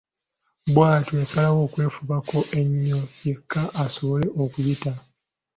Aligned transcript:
Bw’atyo 0.73 1.13
yasalawo 1.21 1.59
okwefubako 1.67 2.37
ennyo 2.59 3.01
yekka 3.25 3.63
asobole 3.83 4.27
okuyita. 4.43 4.93